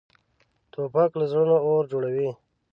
[0.71, 2.29] توپک له زړونو اور جوړوي.